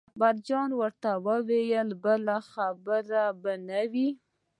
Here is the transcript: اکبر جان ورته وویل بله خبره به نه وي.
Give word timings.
اکبر 0.09 0.35
جان 0.47 0.69
ورته 0.81 1.09
وویل 1.27 1.89
بله 2.03 2.35
خبره 2.51 3.23
به 3.41 3.53
نه 3.67 3.81
وي. 3.91 4.09